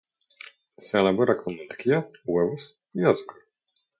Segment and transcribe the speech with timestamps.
[0.79, 3.37] Se elabora con mantequilla, huevos y azúcar.